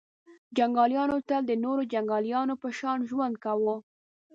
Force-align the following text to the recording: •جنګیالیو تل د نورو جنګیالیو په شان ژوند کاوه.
•جنګیالیو 0.57 1.19
تل 1.29 1.41
د 1.47 1.51
نورو 1.63 1.81
جنګیالیو 1.93 2.59
په 2.61 2.69
شان 2.77 2.99
ژوند 3.09 3.35
کاوه. 3.43 3.75